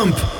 Pump 0.00 0.39